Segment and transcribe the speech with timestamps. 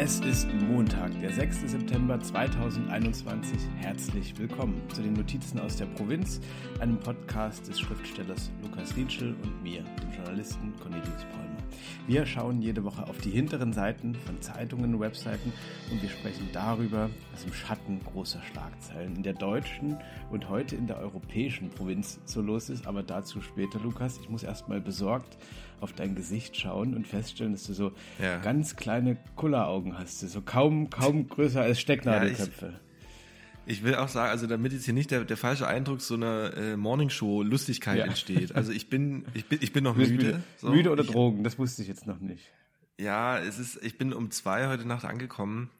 [0.00, 1.72] Es ist Montag, der 6.
[1.72, 3.58] September 2021.
[3.78, 6.40] Herzlich willkommen zu den Notizen aus der Provinz,
[6.78, 11.67] einem Podcast des Schriftstellers Lukas Rietschel und mir, dem Journalisten Cornelius Paulmer.
[12.06, 15.52] Wir schauen jede Woche auf die hinteren Seiten von Zeitungen und Webseiten
[15.90, 19.96] und wir sprechen darüber, was im Schatten großer Schlagzeilen in der deutschen
[20.30, 22.86] und heute in der europäischen Provinz so los ist.
[22.86, 24.18] Aber dazu später, Lukas.
[24.18, 25.36] Ich muss erstmal besorgt
[25.80, 28.38] auf dein Gesicht schauen und feststellen, dass du so ja.
[28.38, 32.66] ganz kleine Kulleraugen hast, so kaum, kaum größer als Stecknadelköpfe.
[32.66, 32.87] Ja,
[33.68, 36.56] ich will auch sagen, also damit jetzt hier nicht der, der falsche Eindruck so einer
[36.56, 38.04] äh, Morningshow-Lustigkeit ja.
[38.06, 38.54] entsteht.
[38.54, 40.12] Also ich bin, ich bin, ich bin noch müde.
[40.12, 40.70] Müde, so.
[40.70, 42.50] müde oder ich, Drogen, das wusste ich jetzt noch nicht.
[42.98, 45.70] Ja, es ist, ich bin um zwei heute Nacht angekommen.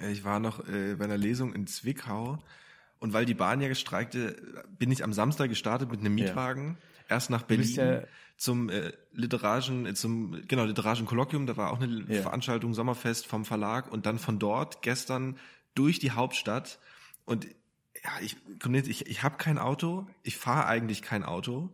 [0.00, 2.38] Äh, ich war noch äh, bei einer Lesung in Zwickau.
[3.00, 6.78] Und weil die Bahn ja gestreikte, bin ich am Samstag gestartet mit einem Mietwagen.
[7.08, 7.16] Ja.
[7.16, 8.02] Erst nach Berlin ja
[8.36, 11.46] zum äh, literarischen, äh, zum genau literarischen Kolloquium.
[11.46, 12.22] Da war auch eine ja.
[12.22, 15.36] Veranstaltung Sommerfest vom Verlag und dann von dort gestern
[15.74, 16.78] durch die Hauptstadt
[17.28, 17.46] und
[18.02, 18.36] ja, ich,
[18.88, 21.70] ich, ich habe kein Auto, ich fahre eigentlich kein Auto.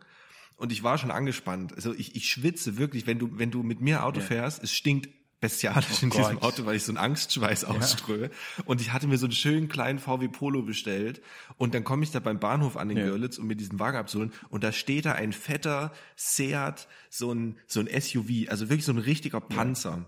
[0.56, 1.74] Und ich war schon angespannt.
[1.74, 4.26] Also ich, ich schwitze wirklich, wenn du, wenn du mit mir Auto ja.
[4.26, 5.08] fährst, es stinkt
[5.40, 6.20] bestialisch oh in Gott.
[6.20, 7.68] diesem Auto, weil ich so einen Angstschweiß ja.
[7.68, 8.30] ausströme.
[8.64, 11.22] Und ich hatte mir so einen schönen kleinen VW Polo bestellt.
[11.56, 13.04] Und dann komme ich da beim Bahnhof an den ja.
[13.04, 14.32] Görlitz, um mir diesen Wagen abzuholen.
[14.48, 18.92] Und da steht da ein fetter Seat, so ein, so ein SUV, also wirklich so
[18.92, 20.04] ein richtiger Panzer.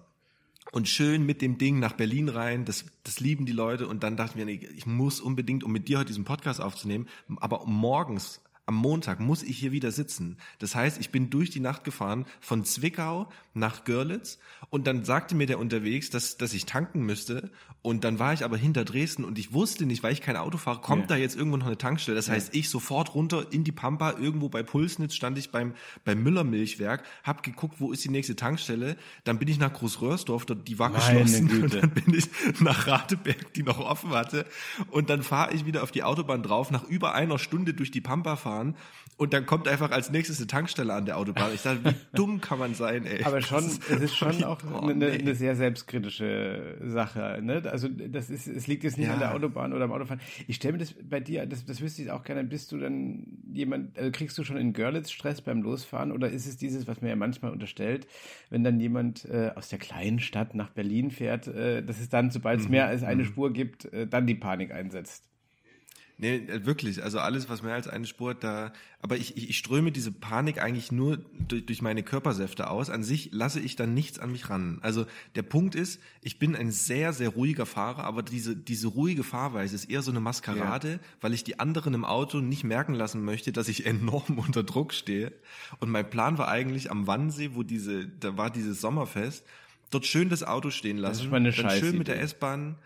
[0.72, 2.64] Und schön mit dem Ding nach Berlin rein.
[2.64, 3.86] Das, das lieben die Leute.
[3.86, 6.61] Und dann dachte ich mir, nee, ich muss unbedingt, um mit dir heute diesen Podcast
[6.61, 10.36] aufzunehmen, aber morgens am Montag muss ich hier wieder sitzen.
[10.59, 14.39] Das heißt, ich bin durch die Nacht gefahren von Zwickau nach Görlitz
[14.70, 17.50] und dann sagte mir der unterwegs, dass, dass ich tanken müsste
[17.83, 20.59] und dann war ich aber hinter Dresden und ich wusste nicht, weil ich kein Auto
[20.59, 21.06] fahre, kommt ja.
[21.09, 22.17] da jetzt irgendwo noch eine Tankstelle.
[22.17, 22.34] Das ja.
[22.34, 26.42] heißt, ich sofort runter in die Pampa, irgendwo bei Pulsnitz stand ich beim, beim Müller
[26.42, 28.97] Milchwerk, hab geguckt, wo ist die nächste Tankstelle.
[29.22, 31.62] Dann bin ich nach Großröhrsdorf, die war Meine geschlossen Güte.
[31.62, 32.28] und dann bin ich
[32.60, 34.44] nach Rateberg, die noch offen hatte
[34.91, 38.00] und dann fahre ich wieder auf die Autobahn drauf, nach über einer Stunde durch die
[38.00, 38.75] Pampa fahren fahren
[39.19, 41.50] und dann kommt einfach als nächstes eine Tankstelle an der Autobahn.
[41.55, 43.25] Ich dachte, wie dumm kann man sein, ey.
[43.25, 47.41] Aber schon, ist es ist schon auch oh, eine, eine, sehr selbstkritische Sache.
[47.43, 47.62] Ne?
[47.71, 49.15] Also das ist, es liegt jetzt nicht ja.
[49.15, 50.21] an der Autobahn oder am Autofahren.
[50.47, 53.27] Ich stelle mir das bei dir, das, das wüsste ich auch gerne, bist du dann
[53.50, 57.00] jemand, also kriegst du schon in Görlitz Stress beim Losfahren oder ist es dieses, was
[57.00, 58.06] mir ja manchmal unterstellt,
[58.50, 62.31] wenn dann jemand äh, aus der kleinen Stadt nach Berlin fährt, äh, dass es dann,
[62.31, 62.73] sobald es mhm.
[62.73, 63.28] mehr als eine mhm.
[63.28, 65.25] Spur gibt, äh, dann die Panik einsetzt?
[66.19, 67.03] Nee, äh, wirklich.
[67.03, 68.72] Also alles, was mehr als eine Spur hat, da.
[69.00, 72.88] Aber ich, ich, ich ströme diese Panik eigentlich nur durch, durch meine Körpersäfte aus.
[72.88, 74.78] An sich lasse ich dann nichts an mich ran.
[74.81, 79.25] Also der Punkt ist, ich bin ein sehr, sehr ruhiger Fahrer, aber diese, diese ruhige
[79.25, 80.99] Fahrweise ist eher so eine Maskerade, ja.
[81.21, 84.94] weil ich die anderen im Auto nicht merken lassen möchte, dass ich enorm unter Druck
[84.94, 85.32] stehe.
[85.81, 89.44] Und mein Plan war eigentlich am Wannsee, wo diese, da war dieses Sommerfest,
[89.91, 91.19] dort schön das Auto stehen lassen.
[91.19, 92.76] Das ist meine dann schön mit der S-Bahn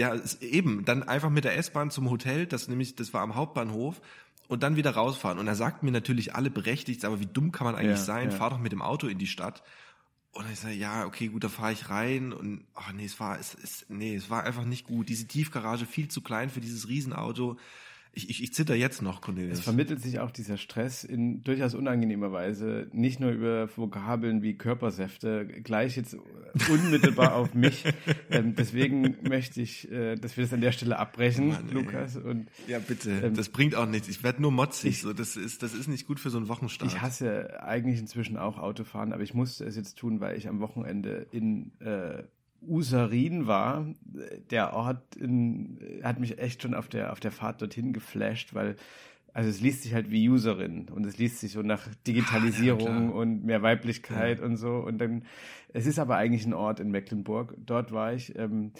[0.00, 4.00] ja, eben, dann einfach mit der S-Bahn zum Hotel, das nämlich, das war am Hauptbahnhof,
[4.48, 5.38] und dann wieder rausfahren.
[5.38, 8.30] Und er sagt mir natürlich alle berechtigt, aber wie dumm kann man eigentlich ja, sein?
[8.30, 8.36] Ja.
[8.36, 9.62] Fahr doch mit dem Auto in die Stadt.
[10.32, 13.38] Und ich sage, ja, okay, gut, da fahre ich rein und ach nee, es war,
[13.38, 15.10] es, es, nee, es war einfach nicht gut.
[15.10, 17.58] Diese Tiefgarage viel zu klein für dieses Riesenauto.
[18.12, 19.58] Ich, ich, ich zitter jetzt noch, Cornelius.
[19.58, 24.54] Es vermittelt sich auch dieser Stress in durchaus unangenehmer Weise, nicht nur über Vokabeln wie
[24.54, 26.16] Körpersäfte, gleich jetzt
[26.68, 27.84] unmittelbar auf mich.
[28.32, 32.16] Ähm, deswegen möchte ich, äh, dass wir das an der Stelle abbrechen, Mann, Lukas.
[32.16, 33.10] Und, ja, bitte.
[33.10, 34.08] Ähm, das bringt auch nichts.
[34.08, 34.90] Ich werde nur motzig.
[34.90, 36.92] Ich, so, das, ist, das ist nicht gut für so einen Wochenstart.
[36.92, 40.60] Ich hasse eigentlich inzwischen auch Autofahren, aber ich musste es jetzt tun, weil ich am
[40.60, 42.22] Wochenende in äh,
[42.62, 43.86] Usarin war.
[44.50, 48.76] Der Ort in, hat mich echt schon auf der, auf der Fahrt dorthin geflasht, weil
[49.32, 53.02] also es liest sich halt wie Userin und es liest sich so nach Digitalisierung ah,
[53.02, 54.44] ja, und mehr Weiblichkeit ja.
[54.44, 54.76] und so.
[54.76, 55.24] Und dann,
[55.72, 57.54] es ist aber eigentlich ein Ort in Mecklenburg.
[57.58, 58.36] Dort war ich.
[58.36, 58.72] Ähm,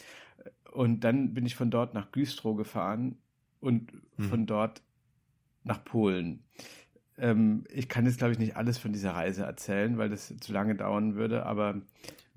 [0.73, 3.17] und dann bin ich von dort nach Güstrow gefahren
[3.61, 4.25] und hm.
[4.25, 4.83] von dort
[5.63, 6.45] nach Polen.
[7.19, 10.53] Ähm, ich kann jetzt, glaube ich, nicht alles von dieser Reise erzählen, weil das zu
[10.53, 11.81] lange dauern würde, aber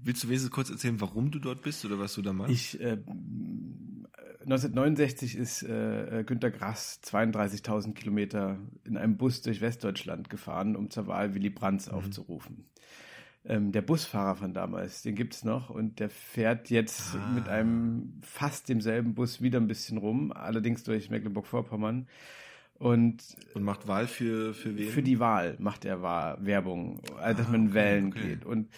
[0.04, 2.52] Willst du wenigstens kurz erzählen, warum du dort bist oder was du da machst?
[2.52, 2.98] Ich, äh,
[4.42, 11.08] 1969 ist äh, Günter Grass 32.000 Kilometer in einem Bus durch Westdeutschland gefahren, um zur
[11.08, 11.94] Wahl Willy Brandt mhm.
[11.94, 12.66] aufzurufen.
[13.46, 17.32] Ähm, der Busfahrer von damals, den gibt's noch und der fährt jetzt ah.
[17.34, 22.08] mit einem fast demselben Bus wieder ein bisschen rum, allerdings durch Mecklenburg-Vorpommern.
[22.76, 23.24] Und,
[23.54, 24.90] und macht Wahl für, für wen?
[24.90, 28.28] Für die Wahl macht er Wahl, Werbung, also dass ah, man okay, wählen okay.
[28.28, 28.46] geht.
[28.46, 28.70] Und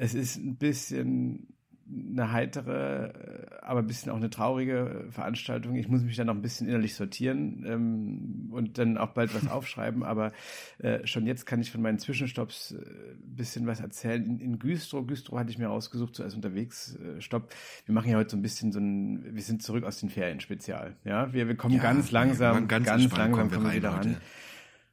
[0.00, 1.48] es ist ein bisschen
[1.92, 5.74] eine heitere, aber ein bisschen auch eine traurige Veranstaltung.
[5.74, 9.48] Ich muss mich dann noch ein bisschen innerlich sortieren ähm, und dann auch bald was
[9.50, 10.32] aufschreiben, aber
[10.78, 14.24] äh, schon jetzt kann ich von meinen Zwischenstopps äh, ein bisschen was erzählen.
[14.24, 17.52] In, in Güstrow, Güstrow hatte ich mir ausgesucht, so als unterwegs äh, Stopp.
[17.84, 20.40] Wir machen ja heute so ein bisschen so ein, wir sind zurück aus den Ferien
[20.40, 20.96] Spezial.
[21.04, 24.10] Ja, wir, wir kommen ja, ganz langsam, ganz, ganz langsam kommen wir, wir wieder ran.
[24.10, 24.20] Heute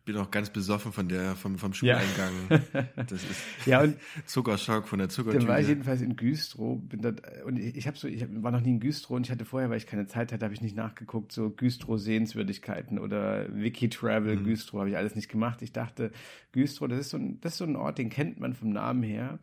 [0.07, 2.31] bin auch ganz besoffen von der, vom, vom Schuleingang.
[2.49, 2.87] Ja.
[2.95, 5.45] Das ist ja, und Zuckerschock von der Zuckertüte.
[5.45, 6.79] Dann war ich jedenfalls in Güstrow.
[6.81, 9.31] Bin dort, und ich, ich habe so, ich war noch nie in Güstrow und ich
[9.31, 13.53] hatte vorher, weil ich keine Zeit hatte, habe ich nicht nachgeguckt, so Güstrow Sehenswürdigkeiten oder
[13.53, 14.45] Wiki Travel mhm.
[14.45, 15.61] Güstrow habe ich alles nicht gemacht.
[15.61, 16.11] Ich dachte,
[16.53, 19.03] Güstrow, das ist so ein, das ist so ein Ort, den kennt man vom Namen
[19.03, 19.39] her.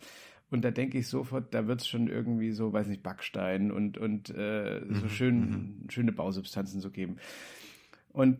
[0.50, 3.98] Und da denke ich sofort, da wird es schon irgendwie so, weiß nicht, Backstein und,
[3.98, 5.08] und äh, so mhm.
[5.10, 5.90] schön, mhm.
[5.90, 7.16] schöne Bausubstanzen so geben.
[8.12, 8.38] Und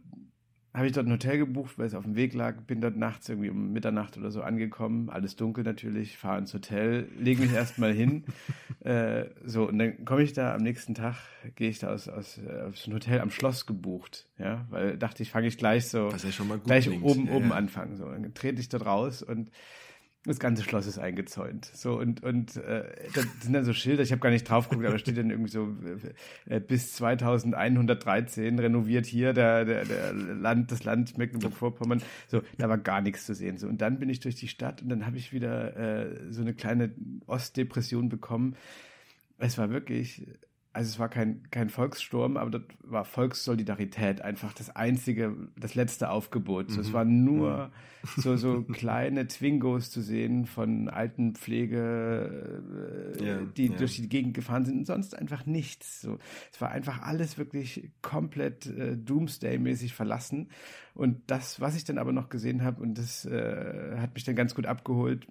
[0.75, 3.29] habe ich dort ein Hotel gebucht, weil es auf dem Weg lag, bin dort nachts
[3.29, 7.93] irgendwie um Mitternacht oder so angekommen, alles dunkel natürlich, fahre ins Hotel, lege mich erstmal
[7.93, 8.25] hin,
[8.81, 11.15] äh, so und dann komme ich da am nächsten Tag,
[11.55, 15.31] gehe ich da aus, aus, aus ein Hotel am Schloss gebucht, ja, weil dachte ich,
[15.31, 17.55] fange ich gleich so, ja gleich oben, ja, oben ja.
[17.55, 19.51] anfangen, so, dann trete ich dort raus und
[20.27, 21.67] das ganze Schloss ist eingezäunt.
[21.75, 22.85] So und und äh,
[23.15, 24.03] da sind dann so Schilder.
[24.03, 25.69] Ich habe gar nicht drauf geguckt, aber steht dann irgendwie so
[26.47, 32.03] äh, bis 2113 renoviert hier der der, der Land das Land Mecklenburg-Vorpommern.
[32.29, 33.59] So da war gar nichts zu sehen.
[33.59, 36.41] So und dann bin ich durch die Stadt und dann habe ich wieder äh, so
[36.41, 36.93] eine kleine
[37.27, 38.57] Ostdepression bekommen.
[39.39, 40.27] Es war wirklich
[40.75, 46.11] also es war kein, kein Volkssturm, aber das war Volkssolidarität, einfach das einzige, das letzte
[46.11, 46.71] Aufgebot.
[46.71, 46.83] So, mhm.
[46.83, 47.71] Es waren nur
[48.17, 48.21] mhm.
[48.21, 53.79] so, so kleine Twingos zu sehen von alten Pflege, äh, yeah, die yeah.
[53.79, 56.01] durch die Gegend gefahren sind und sonst einfach nichts.
[56.01, 56.19] So,
[56.53, 60.49] es war einfach alles wirklich komplett äh, Doomsday-mäßig verlassen.
[60.93, 64.35] Und das, was ich dann aber noch gesehen habe, und das äh, hat mich dann
[64.35, 65.29] ganz gut abgeholt,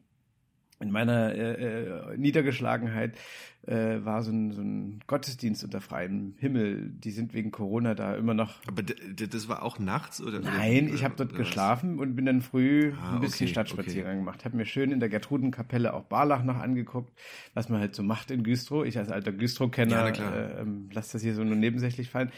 [0.84, 3.18] in meiner äh, äh, Niedergeschlagenheit
[3.66, 6.92] äh, war so ein, so ein Gottesdienst unter freiem Himmel.
[6.92, 8.56] Die sind wegen Corona da immer noch.
[8.68, 10.40] Aber das war auch nachts oder?
[10.40, 14.20] Nein, ich habe dort geschlafen und bin dann früh ah, ein bisschen okay, Stadtspaziergang okay.
[14.20, 14.46] gemacht.
[14.46, 17.18] Habe mir schön in der Gertrudenkapelle auch Barlach noch angeguckt,
[17.54, 18.86] was man halt so macht in Güstrow.
[18.86, 22.32] Ich als alter Güstrow-Kenner ja, äh, ähm, lass das hier so nur nebensächlich fallen.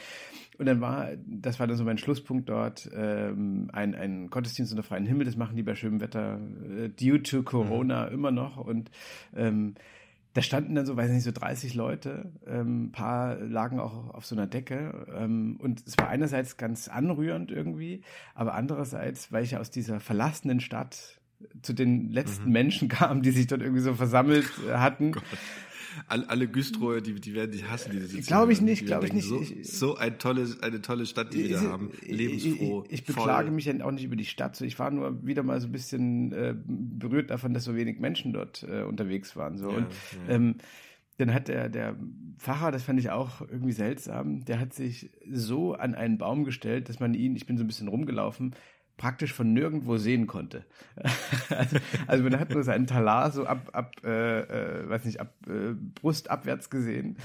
[0.58, 4.84] Und dann war, das war dann so mein Schlusspunkt dort, ähm, ein, ein Gottesdienst unter
[4.84, 6.40] freiem Himmel, das machen die bei schönem Wetter
[6.78, 8.14] äh, due to Corona mhm.
[8.14, 8.58] immer noch.
[8.58, 8.90] Und
[9.36, 9.76] ähm,
[10.36, 14.36] da standen dann so, weiß nicht, so 30 Leute, ähm, paar lagen auch auf so
[14.36, 18.02] einer Decke ähm, und es war einerseits ganz anrührend irgendwie,
[18.34, 21.22] aber andererseits, weil ich ja aus dieser verlassenen Stadt
[21.62, 22.52] zu den letzten mhm.
[22.52, 25.22] Menschen kam, die sich dort irgendwie so versammelt äh, hatten, oh
[26.08, 28.28] alle, alle Güstrower, die, die werden dich hassen, die sitzen.
[28.28, 29.28] Glaube ich nicht, glaube ich nicht.
[29.28, 31.92] So, so ein tolles, eine tolle Stadt, die wir da haben.
[32.06, 32.84] Lebensfroh.
[32.88, 34.60] Ich, ich, beklage mich ja auch nicht über die Stadt.
[34.62, 38.34] Ich war nur wieder mal so ein bisschen äh, berührt davon, dass so wenig Menschen
[38.34, 39.58] dort äh, unterwegs waren.
[39.58, 39.70] So.
[39.70, 39.88] Ja, und
[40.28, 40.36] ja.
[40.36, 40.56] Ähm,
[41.18, 41.96] dann hat der, der
[42.38, 46.90] Pfarrer, das fand ich auch irgendwie seltsam, der hat sich so an einen Baum gestellt,
[46.90, 48.54] dass man ihn, ich bin so ein bisschen rumgelaufen,
[48.98, 50.66] praktisch von nirgendwo sehen konnte.
[51.50, 51.78] also,
[52.08, 55.74] also, man hat nur seinen Talar so ab, ab äh, äh, weiß nicht, ab äh,
[55.74, 57.18] Brust abwärts gesehen.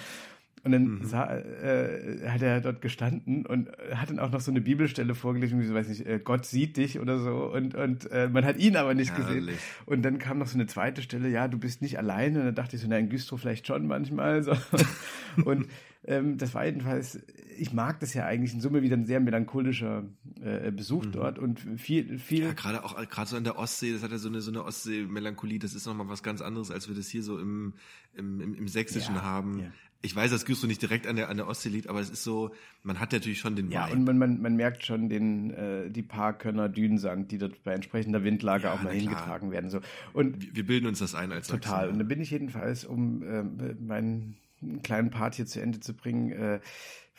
[0.62, 1.05] Und dann mhm.
[1.05, 5.59] sah, äh, hat er dort gestanden und hat dann auch noch so eine Bibelstelle vorgelesen,
[5.61, 8.59] wie so, weiß nicht, äh, Gott sieht dich oder so und, und äh, man hat
[8.59, 9.47] ihn aber nicht Herrlich.
[9.47, 9.59] gesehen.
[9.87, 12.41] Und dann kam noch so eine zweite Stelle, ja, du bist nicht alleine.
[12.41, 14.43] Und dann dachte ich so, na, in Güstrow vielleicht schon manchmal.
[14.43, 14.53] So.
[15.45, 15.67] und
[16.05, 17.21] ähm, das war jedenfalls,
[17.59, 20.05] ich mag das ja eigentlich in Summe wieder ein sehr melancholischer
[20.41, 21.13] äh, Besuch mhm.
[21.13, 22.44] dort und viel, viel.
[22.44, 24.65] Ja, gerade auch, gerade so an der Ostsee, das hat ja so eine, so eine
[24.65, 27.75] Ostsee-Melancholie, das ist nochmal was ganz anderes, als wir das hier so im,
[28.15, 29.61] im, im, im Sächsischen ja, haben.
[29.61, 29.73] Ja.
[30.03, 32.25] Ich weiß, dass Güstrow nicht direkt an der, an der Ostsee liegt, aber es ist
[32.25, 32.53] so,
[32.83, 33.97] man hat natürlich schon den Ja, Vibe.
[33.99, 37.75] und man, man, man merkt schon den, äh, die paar Könner Dünensand, die dort bei
[37.75, 39.69] entsprechender Windlage ja, auch mal hingetragen werden.
[39.69, 39.81] So.
[40.15, 41.81] Und wir bilden uns das ein als Total.
[41.81, 43.43] Sachsen, Und dann bin ich jedenfalls, um äh,
[43.75, 44.37] meinen
[44.83, 46.61] kleinen Part hier zu Ende zu bringen, äh,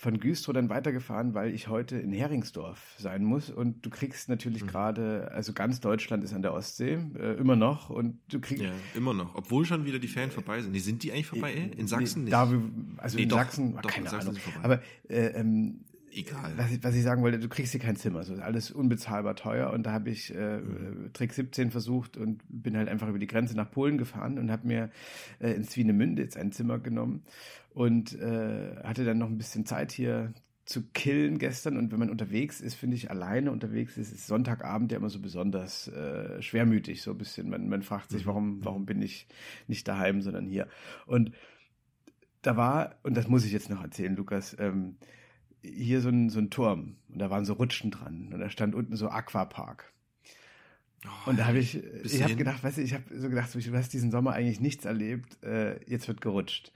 [0.02, 4.64] von Güstrow dann weitergefahren, weil ich heute in Heringsdorf sein muss und du kriegst natürlich
[4.64, 4.68] mhm.
[4.68, 8.64] gerade, also ganz Deutschland ist an der Ostsee, äh, immer noch und du kriegst...
[8.64, 10.74] Ja, immer noch, obwohl schon wieder die Ferien vorbei sind.
[10.74, 11.54] Die sind die eigentlich vorbei?
[11.54, 12.34] Äh, in Sachsen nicht?
[12.34, 12.52] Da,
[12.98, 16.54] also nee, in doch, Sachsen, doch, keine Sachsen Ahnung, aber äh, ähm, Egal.
[16.58, 18.24] Was ich, was ich sagen wollte, du kriegst hier kein Zimmer.
[18.24, 19.72] So ist alles unbezahlbar teuer.
[19.72, 21.14] Und da habe ich äh, mhm.
[21.14, 24.68] Trick 17 versucht und bin halt einfach über die Grenze nach Polen gefahren und habe
[24.68, 24.90] mir
[25.40, 27.24] äh, in Swinemünde jetzt ein Zimmer genommen
[27.74, 30.34] und äh, hatte dann noch ein bisschen Zeit hier
[30.66, 31.78] zu killen gestern.
[31.78, 35.22] Und wenn man unterwegs ist, finde ich, alleine unterwegs ist, ist Sonntagabend ja immer so
[35.22, 37.02] besonders äh, schwermütig.
[37.02, 37.50] So ein bisschen.
[37.50, 38.30] Man, man fragt sich, mhm.
[38.30, 39.28] warum, warum bin ich
[39.68, 40.68] nicht daheim, sondern hier.
[41.06, 41.32] Und
[42.42, 44.98] da war, und das muss ich jetzt noch erzählen, Lukas, ähm,
[45.62, 48.76] hier so ein, so ein Turm und da waren so Rutschen dran und da stand
[48.76, 49.92] unten so Aquapark.
[51.06, 53.60] Oh, und da habe ich, ich habe gedacht, weißt du, ich habe so gedacht, so,
[53.60, 56.72] du hast diesen Sommer eigentlich nichts erlebt, äh, jetzt wird gerutscht.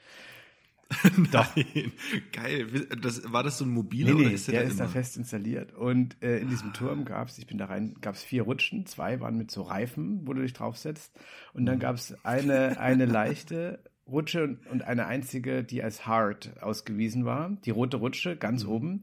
[1.31, 1.91] Nein,
[2.31, 2.87] geil.
[3.01, 5.17] Das, war das so ein mobiler nee, nee, oder ist der, der ist da fest
[5.17, 5.73] installiert.
[5.73, 8.85] Und äh, in diesem Turm gab es, ich bin da rein, gab es vier Rutschen,
[8.85, 11.11] zwei waren mit so Reifen, wo du dich draufsetzt.
[11.53, 11.81] Und dann mhm.
[11.81, 17.57] gab es eine, eine leichte Rutsche und, eine einzige, die als hard ausgewiesen war.
[17.65, 18.69] Die rote Rutsche ganz mhm.
[18.69, 19.01] oben.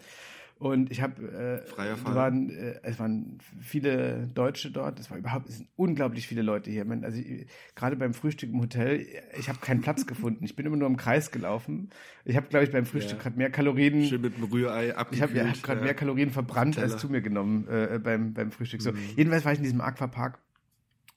[0.62, 5.00] Und ich habe, äh, waren, äh, es waren viele Deutsche dort.
[5.00, 6.86] Es war überhaupt, es sind unglaublich viele Leute hier.
[7.02, 7.20] Also
[7.74, 9.04] gerade beim Frühstück im Hotel,
[9.36, 10.44] ich habe keinen Platz gefunden.
[10.44, 11.90] Ich bin immer nur im Kreis gelaufen.
[12.24, 13.22] Ich habe, glaube ich, beim Frühstück ja.
[13.24, 14.04] gerade mehr Kalorien.
[14.04, 15.32] Schön mit dem Rührei abgekühlt.
[15.32, 15.84] Ich habe hab gerade ja.
[15.86, 18.82] mehr Kalorien verbrannt als zu mir genommen äh, beim beim Frühstück.
[18.82, 18.98] So, mhm.
[19.16, 20.38] jedenfalls war ich in diesem Aquapark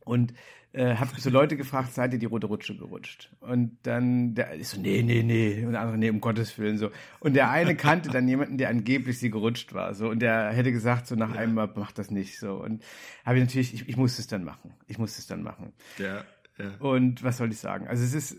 [0.06, 0.34] und
[0.76, 3.30] äh, habe so Leute gefragt, seid ihr die rote Rutsche gerutscht?
[3.40, 5.64] Und dann der ist so, nee, nee, nee.
[5.66, 6.92] Und der andere, nee, um Gottes Willen so.
[7.20, 9.94] Und der eine kannte dann jemanden, der angeblich sie gerutscht war.
[9.94, 11.40] So und der hätte gesagt, so nach ja.
[11.40, 12.56] einem Mal macht das nicht so.
[12.56, 12.84] Und
[13.26, 14.74] habe ich natürlich, ich, ich musste es dann machen.
[14.88, 15.72] Ich musste es dann machen.
[15.98, 16.24] Ja,
[16.58, 16.76] ja.
[16.80, 17.88] Und was soll ich sagen?
[17.88, 18.36] Also es ist, äh,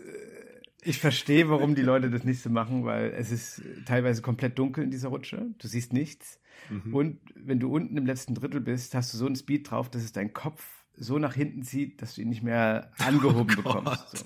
[0.83, 4.83] ich verstehe, warum die Leute das nicht so machen, weil es ist teilweise komplett dunkel
[4.83, 5.47] in dieser Rutsche.
[5.57, 6.39] Du siehst nichts.
[6.69, 6.93] Mhm.
[6.93, 10.03] Und wenn du unten im letzten Drittel bist, hast du so einen Speed drauf, dass
[10.03, 14.17] es dein Kopf so nach hinten zieht, dass du ihn nicht mehr angehoben oh bekommst.
[14.17, 14.25] So.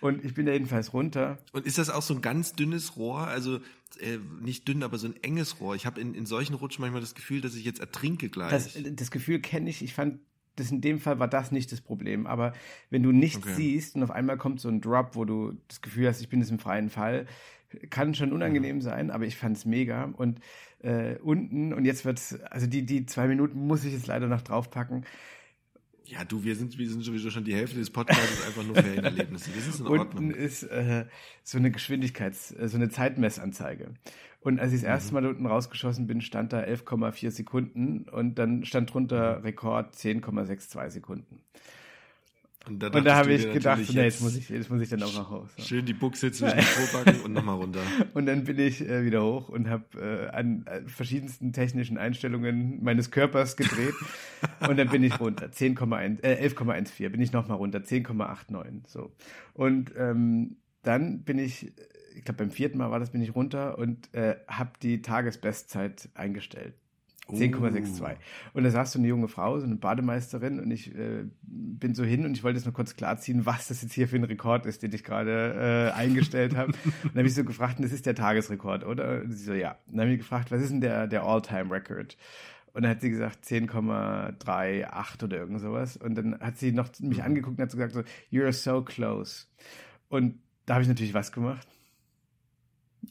[0.00, 1.38] Und ich bin da jedenfalls runter.
[1.52, 3.26] Und ist das auch so ein ganz dünnes Rohr?
[3.26, 3.56] Also
[4.00, 5.74] äh, nicht dünn, aber so ein enges Rohr.
[5.74, 8.50] Ich habe in, in solchen Rutschen manchmal das Gefühl, dass ich jetzt ertrinke gleich.
[8.50, 9.82] Das, das Gefühl kenne ich.
[9.82, 10.20] Ich fand,
[10.56, 12.26] das in dem Fall war das nicht das Problem.
[12.26, 12.52] Aber
[12.90, 13.54] wenn du nichts okay.
[13.54, 16.40] siehst und auf einmal kommt so ein Drop, wo du das Gefühl hast, ich bin
[16.40, 17.26] jetzt im freien Fall,
[17.90, 20.04] kann schon unangenehm sein, aber ich fand es mega.
[20.04, 20.40] Und
[20.80, 24.42] äh, unten, und jetzt wird's, also die, die zwei Minuten muss ich jetzt leider noch
[24.42, 25.04] draufpacken.
[26.08, 29.50] Ja, du, wir sind, wir sind sowieso schon die Hälfte des Podcasts einfach nur Ferienerlebnisse.
[29.54, 30.28] Das ist in Ordnung.
[30.28, 31.04] Unten ist äh,
[31.42, 33.92] so eine Geschwindigkeits-, äh, so eine Zeitmessanzeige.
[34.40, 34.92] Und als ich das mhm.
[34.92, 39.94] erste Mal da unten rausgeschossen bin, stand da 11,4 Sekunden und dann stand drunter Rekord
[39.94, 41.42] 10,62 Sekunden.
[42.66, 45.14] Und da, da habe ich gedacht, nee, jetzt muss ich, jetzt muss ich dann auch
[45.14, 45.48] noch raus.
[45.56, 45.62] So.
[45.62, 47.80] Schön die Buchse zwischen den Probacken und nochmal runter.
[48.14, 52.82] Und dann bin ich äh, wieder hoch und habe äh, an äh, verschiedensten technischen Einstellungen
[52.82, 53.94] meines Körpers gedreht.
[54.68, 55.46] und dann bin ich runter.
[55.46, 57.78] 10,1, äh, 11,14 bin ich nochmal runter.
[57.78, 58.88] 10,89.
[58.88, 59.12] So.
[59.54, 61.72] Und ähm, dann bin ich,
[62.14, 66.08] ich glaube beim vierten Mal war das, bin ich runter und äh, habe die Tagesbestzeit
[66.14, 66.74] eingestellt.
[67.28, 68.02] 10,62.
[68.02, 68.06] Uh.
[68.54, 72.04] Und da saß so eine junge Frau, so eine Bademeisterin, und ich äh, bin so
[72.04, 74.66] hin und ich wollte jetzt nur kurz klarziehen, was das jetzt hier für ein Rekord
[74.66, 76.72] ist, den ich gerade äh, eingestellt habe.
[76.84, 79.22] und dann habe ich so gefragt, das ist der Tagesrekord, oder?
[79.22, 79.78] Und sie so, ja.
[79.86, 82.16] Und dann habe ich gefragt, was ist denn der, der All-Time-Record?
[82.72, 85.96] Und dann hat sie gesagt 10,38 oder irgend sowas.
[85.96, 87.24] Und dann hat sie noch mich mhm.
[87.24, 89.46] angeguckt und hat so gesagt so, you're so close.
[90.08, 91.66] Und da habe ich natürlich was gemacht.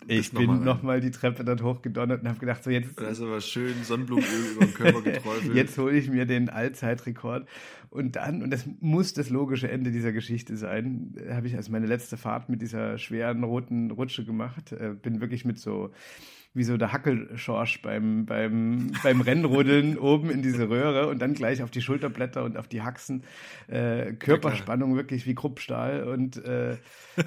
[0.07, 2.99] Ich bin nochmal noch mal die Treppe dort hochgedonnert und habe gedacht, so jetzt.
[2.99, 5.55] Da ist aber schön Sonnenblumenöl über den Körper geträufelt.
[5.55, 7.47] Jetzt hole ich mir den Allzeitrekord.
[7.89, 11.87] Und dann, und das muss das logische Ende dieser Geschichte sein, habe ich also meine
[11.87, 14.71] letzte Fahrt mit dieser schweren roten Rutsche gemacht.
[14.71, 15.91] Äh, bin wirklich mit so,
[16.53, 21.63] wie so der Hackelschorsch beim, beim, beim Rennrodeln oben in diese Röhre und dann gleich
[21.63, 23.23] auf die Schulterblätter und auf die Haxen.
[23.67, 26.77] Äh, Körperspannung wirklich wie Kruppstahl und äh,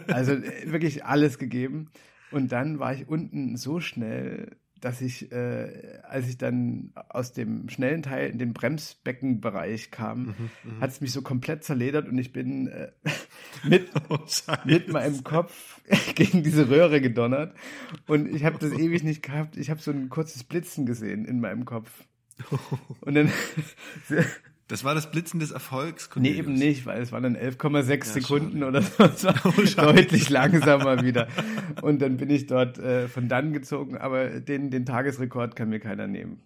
[0.08, 1.90] also äh, wirklich alles gegeben.
[2.30, 7.68] Und dann war ich unten so schnell, dass ich, äh, als ich dann aus dem
[7.68, 10.34] schnellen Teil in den Bremsbeckenbereich kam, mhm,
[10.64, 10.80] mhm.
[10.80, 12.90] hat es mich so komplett zerledert und ich bin äh,
[13.64, 14.18] mit, oh,
[14.64, 15.80] mit meinem Kopf
[16.14, 17.54] gegen diese Röhre gedonnert.
[18.06, 19.56] Und ich habe das ewig nicht gehabt.
[19.56, 21.90] Ich habe so ein kurzes Blitzen gesehen in meinem Kopf.
[23.02, 23.30] Und dann
[24.70, 26.10] Das war das Blitzen des Erfolgs.
[26.10, 26.36] Cornelius.
[26.36, 29.02] Nee, eben nicht, weil es waren dann 11,6 ja, Sekunden oder so.
[29.04, 31.26] Es war oh, deutlich langsamer wieder.
[31.82, 35.80] Und dann bin ich dort äh, von dann gezogen, aber den, den Tagesrekord kann mir
[35.80, 36.40] keiner nehmen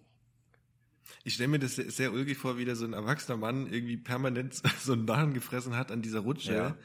[1.23, 3.97] ich stelle mir das sehr, sehr ulkig vor, wie da so ein erwachsener Mann irgendwie
[3.97, 6.75] permanent so einen Narren gefressen hat an dieser Rutsche ja.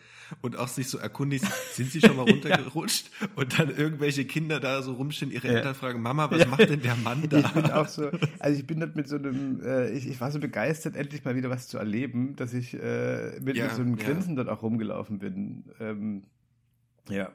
[0.41, 3.11] und auch sich so erkundigt, sind sie schon mal runtergerutscht?
[3.21, 3.29] ja.
[3.37, 5.55] Und dann irgendwelche Kinder da so rumstehen, ihre ja.
[5.55, 7.39] Eltern fragen, Mama, was macht denn der Mann da?
[7.39, 10.31] Ich bin auch so, also ich bin dort mit so einem, äh, ich, ich war
[10.31, 13.97] so begeistert, endlich mal wieder was zu erleben, dass ich äh, mit, mit so einem
[13.97, 15.65] Grinsen dort auch rumgelaufen bin.
[15.81, 16.23] Ähm,
[17.09, 17.33] ja,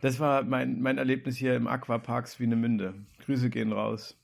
[0.00, 2.94] das war mein, mein Erlebnis hier im Aquaparks Wienemünde.
[3.24, 4.16] Grüße gehen raus.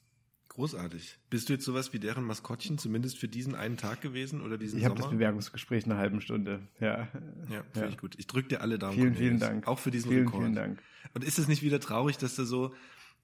[0.59, 1.21] Großartig.
[1.31, 4.79] Bist du jetzt sowas wie deren Maskottchen, zumindest für diesen einen Tag gewesen oder diesen
[4.79, 4.97] ich Sommer?
[4.97, 6.67] Ich habe das Bewerbungsgespräch eine halbe Stunde.
[6.81, 7.07] Ja,
[7.49, 7.89] ja finde ja.
[7.91, 8.17] ich gut.
[8.19, 8.95] Ich drücke dir alle Daumen.
[8.95, 9.69] Vielen, vielen Dank.
[9.69, 10.43] Auch für diesen vielen, Rekord.
[10.43, 10.83] Vielen Dank.
[11.15, 12.75] Und ist es nicht wieder traurig, dass da so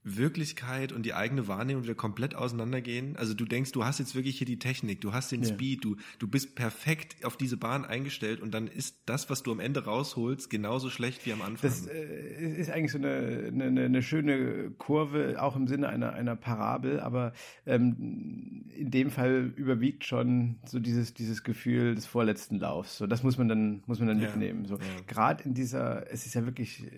[0.04, 3.16] Wirklichkeit und die eigene Wahrnehmung wieder komplett auseinandergehen.
[3.16, 5.48] Also du denkst, du hast jetzt wirklich hier die Technik, du hast den ja.
[5.48, 9.50] Speed, du, du bist perfekt auf diese Bahn eingestellt und dann ist das, was du
[9.50, 11.70] am Ende rausholst, genauso schlecht wie am Anfang.
[11.70, 16.36] Das äh, ist eigentlich so eine, eine, eine schöne Kurve, auch im Sinne einer, einer
[16.36, 17.32] Parabel, aber
[17.64, 22.98] ähm, in dem Fall überwiegt schon so dieses, dieses Gefühl des vorletzten Laufs.
[22.98, 24.28] So, das muss man dann, muss man dann ja.
[24.28, 24.66] mitnehmen.
[24.66, 24.82] So, ja.
[25.06, 26.88] Gerade in dieser, es ist ja wirklich äh,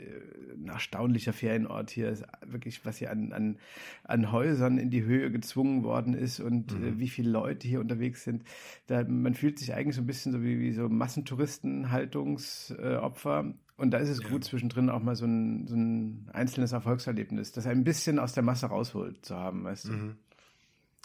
[0.54, 3.58] ein erstaunlicher Ferienort hier, ist wirklich was was hier an, an,
[4.04, 6.84] an Häusern in die Höhe gezwungen worden ist und äh, mhm.
[6.84, 8.42] äh, wie viele Leute hier unterwegs sind.
[8.86, 13.40] Da, man fühlt sich eigentlich so ein bisschen so wie, wie so Massentouristenhaltungsopfer.
[13.40, 14.28] Äh, und da ist es ja.
[14.28, 18.42] gut, zwischendrin auch mal so ein, so ein einzelnes Erfolgserlebnis, das ein bisschen aus der
[18.42, 19.92] Masse rausholt zu haben, weißt du.
[19.92, 20.16] Mhm.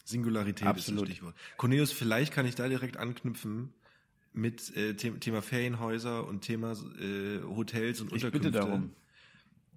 [0.05, 1.03] Singularität Absolut.
[1.03, 1.35] ist das Stichwort.
[1.57, 3.73] Cornelius, vielleicht kann ich da direkt anknüpfen
[4.33, 8.51] mit äh, Thema Ferienhäuser und Thema äh, Hotels und ich Unterkünfte.
[8.51, 8.91] Bitte darum.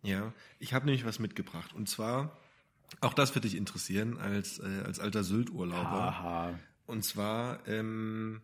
[0.04, 1.72] Ja, ich habe nämlich was mitgebracht.
[1.72, 2.38] Und zwar,
[3.00, 5.82] auch das wird dich interessieren als, äh, als alter Sylt-Urlauber.
[5.82, 6.58] Aha.
[6.86, 8.42] Und zwar, ähm,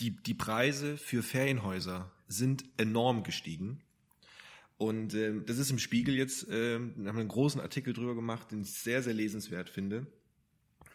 [0.00, 3.80] die, die Preise für Ferienhäuser sind enorm gestiegen.
[4.78, 8.62] Und ähm, das ist im Spiegel jetzt, wir haben einen großen Artikel drüber gemacht, den
[8.62, 10.06] ich sehr, sehr lesenswert finde.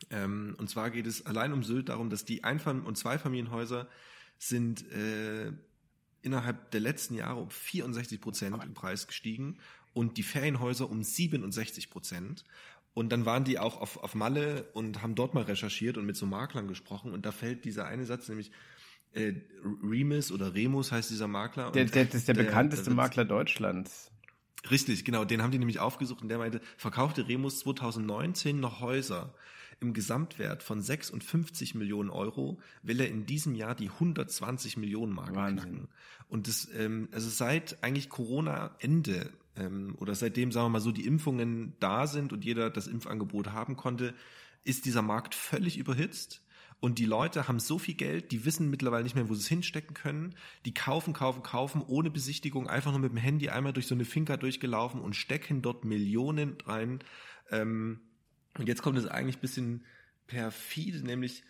[0.09, 3.87] Ähm, und zwar geht es allein um Sylt darum, dass die Einfam- und Zweifamilienhäuser
[4.37, 5.51] sind äh,
[6.21, 9.57] innerhalb der letzten Jahre um 64 Prozent im Preis gestiegen
[9.93, 12.43] und die Ferienhäuser um 67 Prozent.
[12.93, 16.17] Und dann waren die auch auf, auf Malle und haben dort mal recherchiert und mit
[16.17, 17.13] so Maklern gesprochen.
[17.13, 18.51] Und da fällt dieser eine Satz, nämlich
[19.13, 19.33] äh,
[19.83, 21.71] Remus oder Remus heißt dieser Makler.
[21.71, 24.11] Der, der, das ist der, der bekannteste der Makler Deutschlands.
[24.69, 25.23] Richtig, genau.
[25.25, 29.33] Den haben die nämlich aufgesucht und der meinte, verkaufte Remus 2019 noch Häuser
[29.79, 35.35] im Gesamtwert von 56 Millionen Euro will er in diesem Jahr die 120 Millionen Marke
[35.35, 35.57] Wahnsinn.
[35.57, 35.87] knacken.
[36.27, 41.05] Und das, ähm, also seit eigentlich Corona-Ende ähm, oder seitdem, sagen wir mal so, die
[41.05, 44.13] Impfungen da sind und jeder das Impfangebot haben konnte,
[44.63, 46.43] ist dieser Markt völlig überhitzt.
[46.81, 49.47] Und die Leute haben so viel Geld, die wissen mittlerweile nicht mehr, wo sie es
[49.47, 50.35] hinstecken können.
[50.65, 54.05] Die kaufen, kaufen, kaufen, ohne Besichtigung, einfach nur mit dem Handy einmal durch so eine
[54.05, 56.99] Finca durchgelaufen und stecken dort Millionen rein.
[57.51, 57.99] Ähm,
[58.57, 59.85] und jetzt kommt es eigentlich ein bisschen
[60.27, 61.43] perfide, nämlich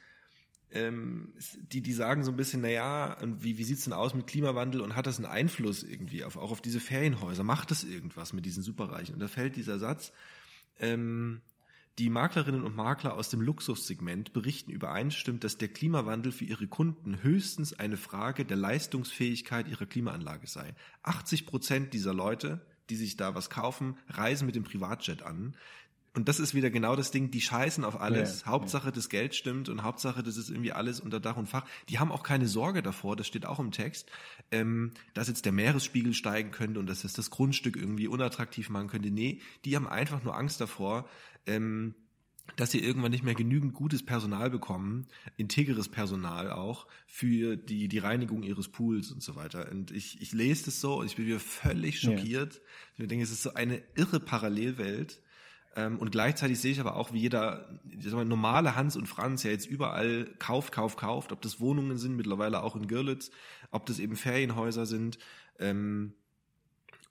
[0.72, 1.34] ähm,
[1.72, 4.96] die, die sagen so ein bisschen, naja, wie, wie sieht's denn aus mit Klimawandel und
[4.96, 7.44] hat das einen Einfluss irgendwie auf, auch auf diese Ferienhäuser?
[7.44, 9.16] Macht das irgendwas mit diesen Superreichen?
[9.16, 10.12] Und da fällt dieser Satz,
[10.80, 11.42] ähm,
[11.98, 17.22] die Maklerinnen und Makler aus dem Luxussegment berichten übereinstimmend, dass der Klimawandel für ihre Kunden
[17.24, 20.76] höchstens eine Frage der Leistungsfähigkeit ihrer Klimaanlage sei.
[21.04, 25.56] 80 Prozent dieser Leute, die sich da was kaufen, reisen mit dem Privatjet an
[26.14, 28.42] und das ist wieder genau das Ding, die scheißen auf alles.
[28.42, 28.92] Ja, Hauptsache, ja.
[28.92, 31.66] das Geld stimmt und Hauptsache, das ist irgendwie alles unter Dach und Fach.
[31.88, 34.10] Die haben auch keine Sorge davor, das steht auch im Text,
[34.52, 38.88] ähm, dass jetzt der Meeresspiegel steigen könnte und dass es das Grundstück irgendwie unattraktiv machen
[38.88, 39.12] könnte.
[39.12, 41.08] Nee, die haben einfach nur Angst davor,
[41.46, 41.94] ähm,
[42.56, 48.00] dass sie irgendwann nicht mehr genügend gutes Personal bekommen, integres Personal auch, für die, die
[48.00, 49.72] Reinigung ihres Pools und so weiter.
[49.72, 52.56] Und ich, ich lese das so und ich bin wieder völlig schockiert.
[52.56, 53.04] Ja.
[53.04, 55.22] Ich denke, es ist so eine irre Parallelwelt
[55.76, 57.70] und gleichzeitig sehe ich aber auch, wie jeder
[58.12, 62.16] mal, normale Hans und Franz ja jetzt überall kauft, kauft, kauft, ob das Wohnungen sind,
[62.16, 63.32] mittlerweile auch in Görlitz,
[63.72, 65.20] ob das eben Ferienhäuser sind.
[65.60, 66.14] Ähm,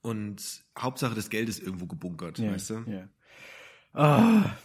[0.02, 2.84] und Hauptsache das Geld ist irgendwo gebunkert, ja, weißt du?
[2.86, 3.08] Ja.
[3.92, 4.56] Ah,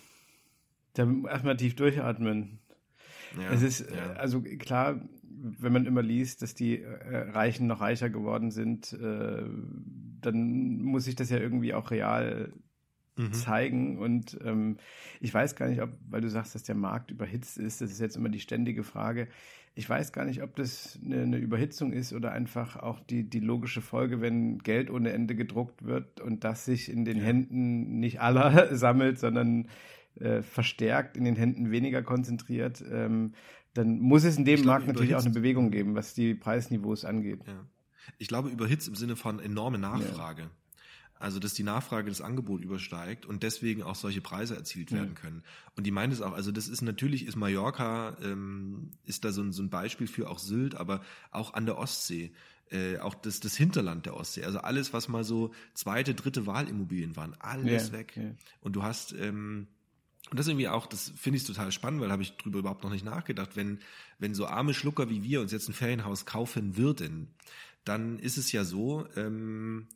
[0.94, 2.60] dann erstmal tief durchatmen.
[3.40, 4.14] Ja, es ist, ja.
[4.14, 9.44] also klar, wenn man immer liest, dass die äh, Reichen noch reicher geworden sind, äh,
[10.22, 12.54] dann muss sich das ja irgendwie auch real
[13.16, 13.34] mhm.
[13.34, 13.98] zeigen.
[13.98, 14.78] Und ähm,
[15.20, 18.00] ich weiß gar nicht, ob, weil du sagst, dass der Markt überhitzt ist, das ist
[18.00, 19.28] jetzt immer die ständige Frage.
[19.76, 23.40] Ich weiß gar nicht, ob das eine, eine Überhitzung ist oder einfach auch die, die
[23.40, 27.24] logische Folge, wenn Geld ohne Ende gedruckt wird und das sich in den ja.
[27.24, 29.68] Händen nicht aller sammelt, sondern
[30.20, 33.34] äh, verstärkt in den Händen weniger konzentriert, ähm,
[33.74, 37.40] dann muss es in dem Markt natürlich auch eine Bewegung geben, was die Preisniveaus angeht.
[37.48, 37.66] Ja.
[38.20, 40.44] Ich glaube, überhitzt im Sinne von enorme Nachfrage.
[40.44, 40.52] Ja.
[41.24, 45.16] Also, dass die Nachfrage das Angebot übersteigt und deswegen auch solche Preise erzielt werden mhm.
[45.16, 45.44] können.
[45.78, 49.42] Und die meint es auch, also das ist natürlich, ist Mallorca, ähm, ist da so
[49.42, 52.34] ein, so ein Beispiel für auch Sylt, aber auch an der Ostsee.
[52.70, 57.16] Äh, auch das, das Hinterland der Ostsee, also alles, was mal so zweite, dritte Wahlimmobilien
[57.16, 58.18] waren, alles ja, weg.
[58.18, 58.36] Ja.
[58.60, 59.68] Und du hast, ähm,
[60.30, 62.92] und das irgendwie auch, das finde ich total spannend, weil habe ich drüber überhaupt noch
[62.92, 63.80] nicht nachgedacht, wenn,
[64.20, 67.30] wenn so arme Schlucker wie wir uns jetzt ein Ferienhaus kaufen würden,
[67.86, 69.88] dann ist es ja so, ähm,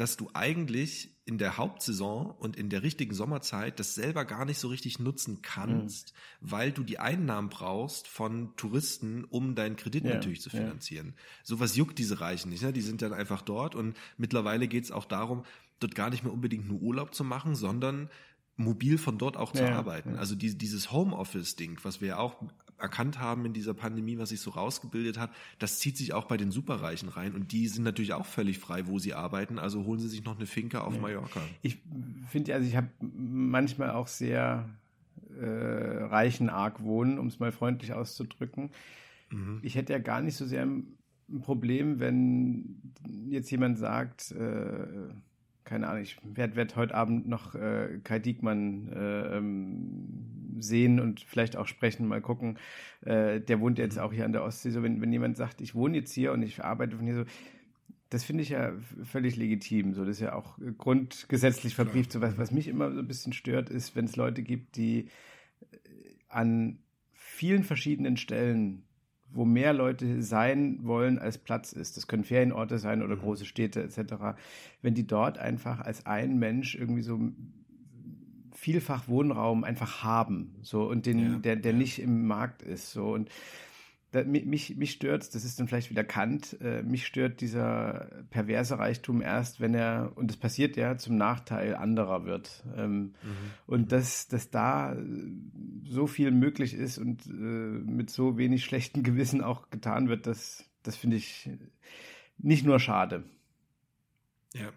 [0.00, 4.58] dass du eigentlich in der Hauptsaison und in der richtigen Sommerzeit das selber gar nicht
[4.58, 6.50] so richtig nutzen kannst, mhm.
[6.50, 11.08] weil du die Einnahmen brauchst von Touristen, um deinen Kredit ja, natürlich zu finanzieren.
[11.08, 11.22] Ja.
[11.44, 12.62] Sowas juckt diese Reichen nicht.
[12.62, 12.72] Ne?
[12.72, 15.44] Die sind dann einfach dort und mittlerweile geht es auch darum,
[15.80, 18.08] dort gar nicht mehr unbedingt nur Urlaub zu machen, sondern
[18.56, 20.14] mobil von dort auch zu ja, arbeiten.
[20.14, 20.18] Ja.
[20.18, 22.42] Also die, dieses Homeoffice-Ding, was wir ja auch
[22.80, 26.36] erkannt haben in dieser Pandemie, was sich so rausgebildet hat, das zieht sich auch bei
[26.36, 29.58] den Superreichen rein und die sind natürlich auch völlig frei, wo sie arbeiten.
[29.58, 31.00] Also holen sie sich noch eine Finke auf ja.
[31.00, 31.40] Mallorca.
[31.62, 31.78] Ich
[32.28, 34.68] finde, also ich habe manchmal auch sehr
[35.40, 38.70] äh, reichen Argwohn, um es mal freundlich auszudrücken.
[39.30, 39.60] Mhm.
[39.62, 40.96] Ich hätte ja gar nicht so sehr ein
[41.42, 42.80] Problem, wenn
[43.28, 44.86] jetzt jemand sagt, äh,
[45.64, 51.20] keine Ahnung, ich werde werd heute Abend noch äh, Kai Diekmann äh, ähm, sehen und
[51.20, 52.58] vielleicht auch sprechen, mal gucken.
[53.02, 54.70] Äh, der wohnt jetzt auch hier an der Ostsee.
[54.70, 57.24] So, wenn, wenn jemand sagt, ich wohne jetzt hier und ich arbeite von hier so,
[58.08, 58.72] das finde ich ja
[59.04, 59.94] völlig legitim.
[59.94, 62.12] So, das ist ja auch grundgesetzlich verbrieft.
[62.12, 65.08] So was, was mich immer so ein bisschen stört, ist, wenn es Leute gibt, die
[66.28, 66.78] an
[67.12, 68.84] vielen verschiedenen Stellen
[69.32, 71.96] wo mehr Leute sein wollen, als Platz ist.
[71.96, 73.20] Das können Ferienorte sein oder mhm.
[73.20, 74.38] große Städte etc.
[74.82, 77.20] Wenn die dort einfach als ein Mensch irgendwie so
[78.60, 81.78] vielfach Wohnraum einfach haben, so und den, ja, der, der ja.
[81.78, 83.30] nicht im Markt ist, so und
[84.12, 88.78] da, mich, mich stört, das ist dann vielleicht wieder Kant, äh, mich stört dieser perverse
[88.78, 92.64] Reichtum erst, wenn er, und das passiert ja, zum Nachteil anderer wird.
[92.76, 93.14] Ähm, mhm.
[93.66, 94.96] Und dass, dass da
[95.84, 100.64] so viel möglich ist und äh, mit so wenig schlechten Gewissen auch getan wird, das,
[100.82, 101.48] das finde ich
[102.38, 103.22] nicht nur schade.
[104.54, 104.70] Ja.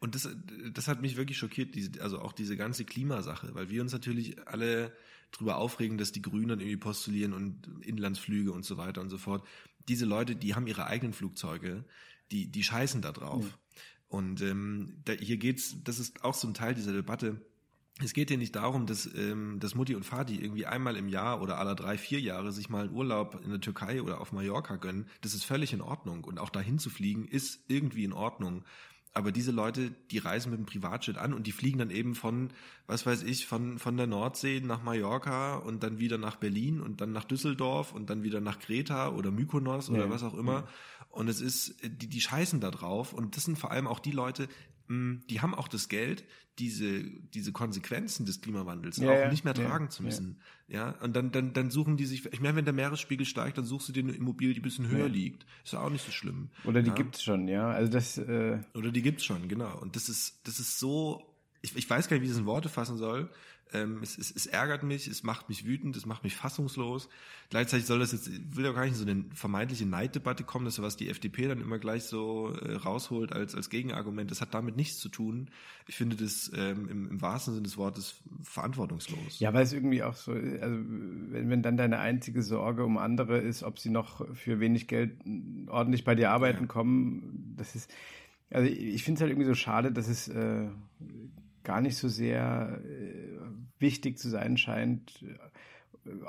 [0.00, 0.28] Und das,
[0.72, 4.48] das hat mich wirklich schockiert, diese, also auch diese ganze Klimasache, weil wir uns natürlich
[4.48, 4.92] alle
[5.30, 9.46] drüber aufregen, dass die Grünen irgendwie postulieren und Inlandsflüge und so weiter und so fort.
[9.88, 11.84] Diese Leute, die haben ihre eigenen Flugzeuge,
[12.32, 13.44] die, die scheißen da drauf.
[13.44, 13.80] Ja.
[14.08, 17.40] Und ähm, da, hier geht's, das ist auch so ein Teil dieser Debatte.
[18.02, 21.42] Es geht hier nicht darum, dass, ähm, dass Mutti und Vati irgendwie einmal im Jahr
[21.42, 24.76] oder alle drei, vier Jahre sich mal einen Urlaub in der Türkei oder auf Mallorca
[24.76, 25.06] gönnen.
[25.20, 26.24] Das ist völlig in Ordnung.
[26.24, 28.64] Und auch dahin zu fliegen ist irgendwie in Ordnung.
[29.12, 32.50] Aber diese Leute, die reisen mit dem Privatjet an und die fliegen dann eben von,
[32.86, 37.00] was weiß ich, von, von der Nordsee nach Mallorca und dann wieder nach Berlin und
[37.00, 40.68] dann nach Düsseldorf und dann wieder nach Kreta oder Mykonos oder ja, was auch immer.
[41.08, 43.12] Und es ist, die, die scheißen da drauf.
[43.12, 44.48] Und das sind vor allem auch die Leute,
[44.90, 46.24] die haben auch das Geld,
[46.58, 50.40] diese, diese Konsequenzen des Klimawandels ja, auch nicht mehr tragen ja, zu müssen.
[50.68, 50.90] Ja.
[51.00, 53.88] und dann, dann, dann suchen die sich, ich meine, wenn der Meeresspiegel steigt, dann suchst
[53.88, 55.46] du dir eine Immobilie, die ein bisschen höher liegt.
[55.64, 56.50] Ist ja auch nicht so schlimm.
[56.64, 57.70] Oder die gibt's schon, ja.
[57.70, 59.78] Also das, äh Oder die gibt's schon, genau.
[59.78, 61.29] Und das ist, das ist so,
[61.62, 63.30] ich, ich weiß gar nicht, wie ich das in Worte fassen soll.
[63.72, 67.08] Ähm, es, es, es ärgert mich, es macht mich wütend, es macht mich fassungslos.
[67.50, 70.64] Gleichzeitig soll das jetzt, ich will ja gar nicht in so eine vermeintliche Neiddebatte kommen,
[70.64, 74.30] das ist was die FDP dann immer gleich so äh, rausholt als, als Gegenargument.
[74.30, 75.50] Das hat damit nichts zu tun.
[75.86, 79.38] Ich finde das ähm, im, im wahrsten Sinne des Wortes verantwortungslos.
[79.38, 83.38] Ja, weil es irgendwie auch so, also wenn, wenn dann deine einzige Sorge um andere
[83.38, 85.20] ist, ob sie noch für wenig Geld
[85.68, 86.66] ordentlich bei dir arbeiten ja.
[86.66, 87.92] kommen, das ist,
[88.50, 90.68] also ich finde es halt irgendwie so schade, dass es äh,
[91.64, 95.34] gar nicht so sehr äh, wichtig zu sein scheint, äh,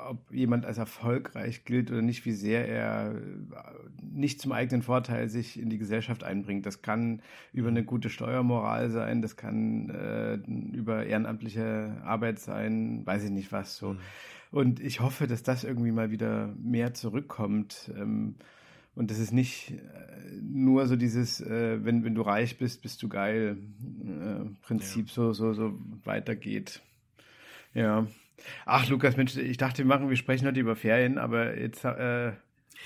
[0.08, 3.20] ob jemand als erfolgreich gilt oder nicht, wie sehr er äh,
[4.02, 6.66] nicht zum eigenen Vorteil sich in die Gesellschaft einbringt.
[6.66, 10.34] Das kann über eine gute Steuermoral sein, das kann äh,
[10.76, 13.94] über ehrenamtliche Arbeit sein, weiß ich nicht was so.
[13.94, 13.98] Mhm.
[14.50, 17.90] Und ich hoffe, dass das irgendwie mal wieder mehr zurückkommt.
[17.96, 18.34] Ähm,
[18.94, 19.72] und das ist nicht
[20.42, 23.56] nur so dieses, äh, wenn, wenn du reich bist, bist du geil,
[24.62, 25.14] Prinzip ja.
[25.14, 26.80] so, so, so weitergeht.
[27.74, 28.06] Ja.
[28.66, 32.32] Ach, Lukas, Mensch, ich dachte, wir machen, wir sprechen heute über Ferien, aber jetzt, äh,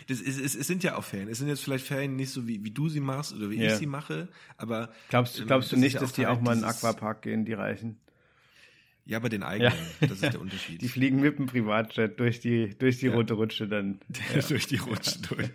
[0.08, 1.28] das ist, es, es sind ja auch Ferien.
[1.28, 3.72] Es sind jetzt vielleicht Ferien nicht so, wie, wie du sie machst oder wie ja.
[3.72, 4.90] ich sie mache, aber.
[5.08, 7.98] Glaubst, glaubst du nicht, dass die auch mal in den Aquapark gehen, die Reichen?
[9.08, 9.72] Ja, bei den eigenen.
[10.00, 10.06] Ja.
[10.08, 10.82] Das ist der Unterschied.
[10.82, 13.14] Die fliegen mit dem Privatjet durch die, durch die ja.
[13.14, 14.00] rote Rutsche dann.
[14.34, 14.42] Ja.
[14.42, 15.50] durch die Rutsche durch.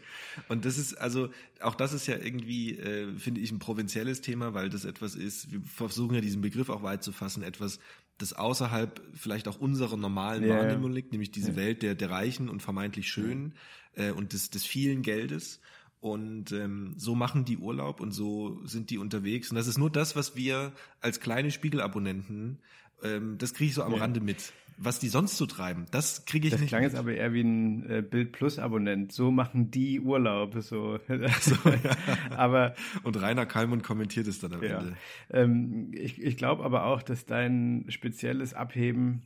[0.48, 4.54] Und das ist, also, auch das ist ja irgendwie, äh, finde ich, ein provinzielles Thema,
[4.54, 7.80] weil das etwas ist, wir versuchen ja diesen Begriff auch weit zu fassen, etwas,
[8.18, 12.62] das außerhalb vielleicht auch unserer normalen Wahrnehmung liegt, nämlich diese Welt der, der Reichen und
[12.62, 13.54] vermeintlich Schönen
[13.96, 15.60] äh, und des, des vielen Geldes.
[16.00, 19.52] Und ähm, so machen die Urlaub und so sind die unterwegs.
[19.52, 22.60] Und das ist nur das, was wir als kleine Spiegelabonnenten
[23.04, 24.00] ähm, das kriege ich so am ja.
[24.00, 24.54] Rande mit.
[24.84, 26.74] Was die sonst so treiben, das kriege ich das nicht.
[26.74, 29.12] Das klang jetzt aber eher wie ein äh, Bild Plus Abonnent.
[29.12, 30.56] So machen die Urlaub.
[30.56, 30.98] So.
[31.40, 31.96] so ja.
[32.32, 34.80] aber und Rainer Kalmund kommentiert es dann am ja.
[34.80, 34.98] Ende.
[35.30, 39.22] Ähm, ich ich glaube aber auch, dass dein spezielles Abheben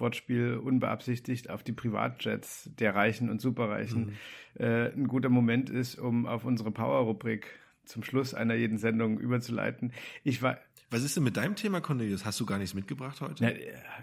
[0.00, 4.16] Wortspiel unbeabsichtigt auf die Privatjets der Reichen und Superreichen
[4.54, 4.64] mhm.
[4.64, 7.46] äh, ein guter Moment ist, um auf unsere Power-Rubrik
[7.84, 9.92] zum Schluss einer jeden Sendung überzuleiten.
[10.24, 10.58] Ich war
[10.90, 12.24] was ist denn mit deinem Thema, Cornelius?
[12.24, 13.44] Hast du gar nichts mitgebracht heute?
[13.44, 13.52] Ja,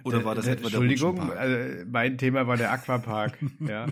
[0.03, 3.37] Oder war das der, etwa der Entschuldigung, also mein Thema war der Aquapark.
[3.59, 3.87] ja.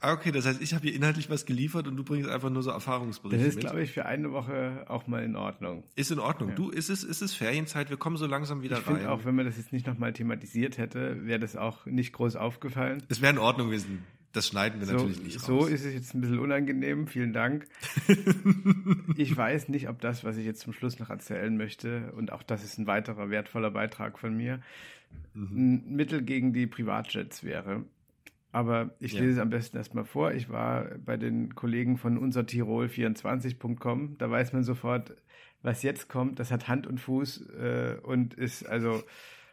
[0.00, 2.62] Ah, okay, das heißt, ich habe hier inhaltlich was geliefert und du bringst einfach nur
[2.62, 5.84] so Erfahrungsberichte Das ist, glaube ich, für eine Woche auch mal in Ordnung.
[5.96, 6.50] Ist in Ordnung.
[6.50, 6.54] Ja.
[6.56, 7.88] Du, ist es, ist es Ferienzeit?
[7.88, 9.06] Wir kommen so langsam wieder ich rein.
[9.06, 13.02] Auch, wenn man das jetzt nicht nochmal thematisiert hätte, wäre das auch nicht groß aufgefallen.
[13.08, 14.04] Es wäre in Ordnung gewesen.
[14.38, 15.46] Das schneiden wir so, natürlich nicht raus.
[15.46, 17.08] So ist es jetzt ein bisschen unangenehm.
[17.08, 17.66] Vielen Dank.
[19.16, 22.44] ich weiß nicht, ob das, was ich jetzt zum Schluss noch erzählen möchte, und auch
[22.44, 24.60] das ist ein weiterer wertvoller Beitrag von mir,
[25.34, 25.56] mhm.
[25.56, 27.82] ein Mittel gegen die Privatjets wäre.
[28.52, 29.32] Aber ich lese ja.
[29.32, 30.30] es am besten erstmal vor.
[30.30, 34.18] Ich war bei den Kollegen von unsertirol24.com.
[34.18, 35.16] Da weiß man sofort,
[35.62, 36.38] was jetzt kommt.
[36.38, 39.02] Das hat Hand und Fuß äh, und ist also.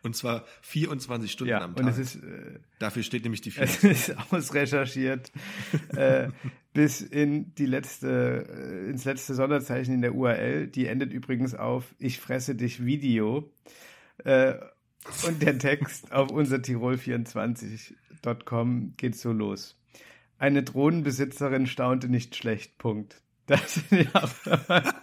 [0.05, 1.83] Und zwar 24 Stunden ja, am Tag.
[1.83, 3.91] Und es ist, äh, Dafür steht nämlich die 24.
[3.91, 5.31] Es ist ausrecherchiert
[5.95, 6.27] äh,
[6.73, 10.67] bis in die letzte, äh, ins letzte Sonderzeichen in der URL.
[10.67, 13.51] Die endet übrigens auf Ich fresse dich Video.
[14.23, 14.53] Äh,
[15.27, 19.75] und der Text auf unser Tirol24.com geht so los.
[20.37, 22.77] Eine Drohnenbesitzerin staunte nicht schlecht.
[22.77, 23.23] Punkt.
[23.47, 24.29] Das ist ja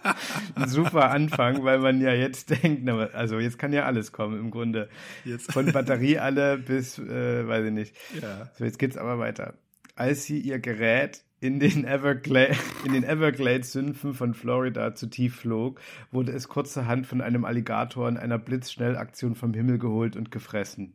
[0.55, 4.51] ein super Anfang, weil man ja jetzt denkt, also jetzt kann ja alles kommen im
[4.51, 4.89] Grunde.
[5.23, 5.51] Jetzt.
[5.53, 7.95] Von Batterie alle bis, äh, weiß ich nicht.
[8.21, 8.49] Ja.
[8.57, 9.53] So, jetzt geht's aber weiter.
[9.95, 12.47] Als sie ihr Gerät in den, Evergla
[12.83, 15.79] in den Everglades-Sümpfen von Florida zu tief flog,
[16.11, 20.93] wurde es kurzerhand von einem Alligator in einer Blitzschnellaktion vom Himmel geholt und gefressen.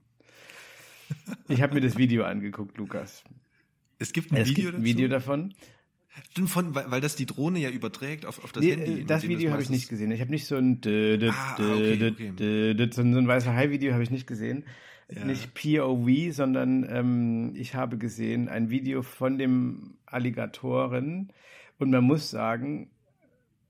[1.49, 3.25] Ich habe mir das Video angeguckt, Lukas.
[3.99, 5.55] Es gibt ein, es Video, gibt ein Video davon.
[6.47, 9.05] Von, weil, weil das die Drohne ja überträgt auf, auf das nee, Handy.
[9.05, 10.11] Das Video habe ich nicht gesehen.
[10.11, 12.89] Ich habe nicht so ein, ah, okay, okay.
[12.91, 14.65] so ein weißer Hai-Video habe ich nicht gesehen
[15.11, 15.25] ja.
[15.25, 21.33] nicht POV, sondern ähm, ich habe gesehen ein Video von dem Alligatoren
[21.79, 22.91] und man muss sagen.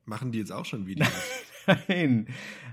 [0.05, 1.09] Machen die jetzt auch schon Videos?
[1.89, 2.27] Nein.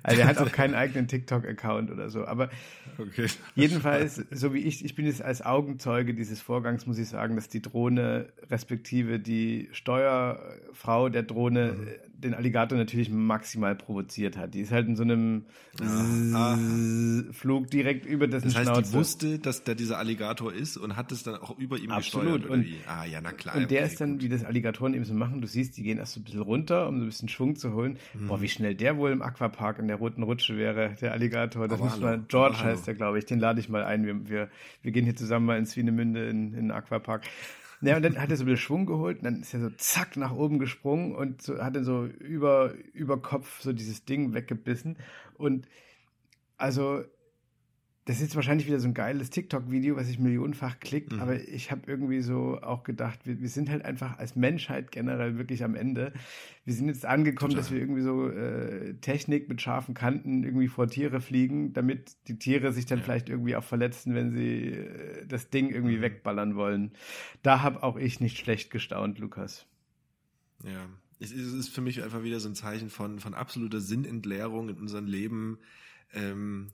[0.03, 2.25] Also er hat auch keinen eigenen TikTok-Account oder so.
[2.25, 2.49] Aber
[2.97, 3.27] okay.
[3.55, 7.49] jedenfalls, so wie ich, ich bin jetzt als Augenzeuge dieses Vorgangs, muss ich sagen, dass
[7.49, 11.88] die Drohne, respektive die Steuerfrau der Drohne, mhm.
[12.17, 14.54] Den Alligator natürlich maximal provoziert hat.
[14.54, 15.45] Die ist halt in so einem
[16.34, 16.58] ah,
[17.32, 18.91] Flug direkt über dessen das heißt, Schnauze.
[18.91, 22.41] Die wusste, dass da dieser Alligator ist und hat es dann auch über ihm Absolut.
[22.41, 22.49] gesteuert.
[22.49, 23.56] Und, ah, ja, na klar.
[23.56, 24.23] Und der okay, ist dann, gut.
[24.23, 26.88] wie das Alligatoren eben so machen, du siehst, die gehen erst so ein bisschen runter,
[26.88, 27.97] um so ein bisschen Schwung zu holen.
[28.13, 28.28] Mhm.
[28.28, 31.67] Boah, wie schnell der wohl im Aquapark in der roten Rutsche wäre, der Alligator.
[31.67, 33.25] Das muss man, George heißt der, glaube ich.
[33.25, 34.06] Den lade ich mal ein.
[34.06, 34.49] Wir, wir,
[34.82, 37.23] wir gehen hier zusammen mal in Swinemünde in, in den Aquapark.
[37.81, 40.17] Ja, und dann hat er so bisschen Schwung geholt und dann ist er so zack
[40.17, 44.97] nach oben gesprungen und so, hat dann so über, über Kopf so dieses Ding weggebissen.
[45.38, 45.67] Und
[46.57, 47.03] also
[48.05, 51.19] das ist jetzt wahrscheinlich wieder so ein geiles TikTok-Video, was sich millionenfach klickt, mhm.
[51.21, 55.39] aber ich habe irgendwie so auch gedacht, wir, wir, sind halt einfach als Menschheit generell
[55.39, 56.13] wirklich am Ende.
[56.65, 57.63] Wir sind jetzt angekommen, Total.
[57.63, 62.37] dass wir irgendwie so äh, Technik mit scharfen Kanten irgendwie vor Tiere fliegen, damit die
[62.37, 63.05] Tiere sich dann ja.
[63.05, 66.01] vielleicht irgendwie auch verletzen, wenn sie äh, das Ding irgendwie mhm.
[66.01, 66.91] wegballern wollen.
[67.41, 69.65] Da habe auch ich nicht schlecht gestaunt, Lukas.
[70.63, 70.87] Ja,
[71.19, 75.07] es ist für mich einfach wieder so ein Zeichen von, von absoluter Sinnentleerung in unserem
[75.07, 75.57] Leben.
[76.13, 76.67] Ähm,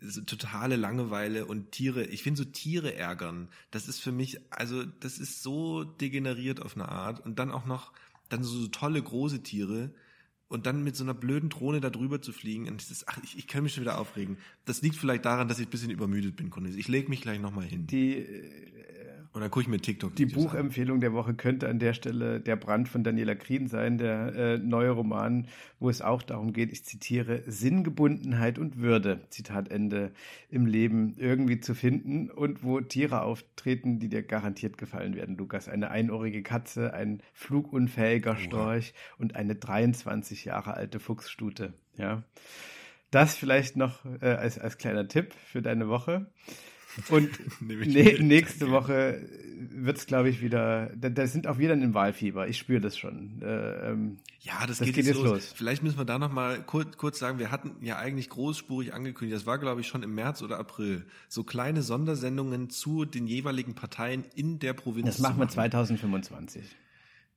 [0.00, 4.84] so totale Langeweile und Tiere, ich finde so Tiere ärgern, das ist für mich, also
[4.84, 7.92] das ist so degeneriert auf eine Art und dann auch noch,
[8.28, 9.90] dann so, so tolle große Tiere
[10.48, 13.18] und dann mit so einer blöden Drohne da drüber zu fliegen, und das ist, ach,
[13.22, 14.36] ich, ich kann mich schon wieder aufregen.
[14.64, 16.76] Das liegt vielleicht daran, dass ich ein bisschen übermüdet bin, Cornelis.
[16.76, 17.86] Ich lege mich gleich nochmal hin.
[17.86, 18.26] Die,
[19.32, 20.16] und dann gucke ich mir TikTok.
[20.16, 24.34] Die Buchempfehlung der Woche könnte an der Stelle Der Brand von Daniela Krien sein, der
[24.34, 25.46] äh, neue Roman,
[25.78, 30.10] wo es auch darum geht, ich zitiere, Sinngebundenheit und Würde, Zitat Ende,
[30.48, 35.68] im Leben irgendwie zu finden und wo Tiere auftreten, die dir garantiert gefallen werden, Lukas.
[35.68, 41.72] Eine einohrige Katze, ein flugunfähiger Storch und eine 23 Jahre alte Fuchsstute.
[41.96, 42.24] Ja.
[43.12, 46.26] Das vielleicht noch äh, als, als kleiner Tipp für deine Woche.
[47.08, 49.26] Und ne, nächste Woche
[49.72, 50.90] wird es, glaube ich, wieder.
[50.96, 52.48] Da, da, sind auch wir dann im Wahlfieber.
[52.48, 53.42] Ich spüre das schon.
[53.42, 55.26] Äh, ähm, ja, das, das geht, geht, jetzt los.
[55.26, 55.52] los.
[55.54, 59.36] Vielleicht müssen wir da noch mal kurz, kurz sagen, wir hatten ja eigentlich großspurig angekündigt,
[59.36, 63.74] das war, glaube ich, schon im März oder April, so kleine Sondersendungen zu den jeweiligen
[63.74, 65.06] Parteien in der Provinz.
[65.06, 66.64] Das machen wir 2025.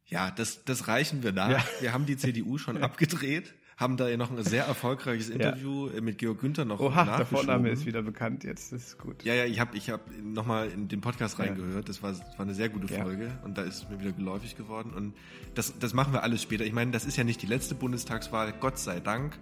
[0.06, 1.50] Ja, das, das reichen wir nach.
[1.50, 1.63] Ja.
[1.80, 6.02] Wir haben die CDU schon abgedreht haben da ja noch ein sehr erfolgreiches Interview ja.
[6.02, 9.24] mit Georg Günther noch Oha, der Vorname ist wieder bekannt jetzt, das ist gut.
[9.24, 12.42] Ja, ja, ich habe ich hab nochmal in den Podcast reingehört, das war, das war
[12.42, 13.40] eine sehr gute Folge ja.
[13.44, 15.14] und da ist es mir wieder geläufig geworden und
[15.56, 16.66] das, das machen wir alles später.
[16.66, 19.38] Ich meine, das ist ja nicht die letzte Bundestagswahl, Gott sei Dank,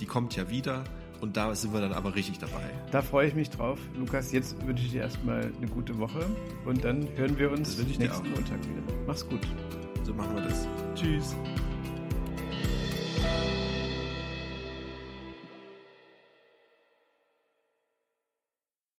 [0.00, 0.84] die kommt ja wieder
[1.20, 2.70] und da sind wir dann aber richtig dabei.
[2.90, 3.78] Da freue ich mich drauf.
[3.96, 6.24] Lukas, jetzt wünsche ich dir erstmal eine gute Woche
[6.64, 8.82] und dann hören wir uns nächsten Montag wieder.
[9.06, 9.46] Mach's gut.
[10.02, 10.66] So machen wir das.
[10.94, 11.36] Tschüss.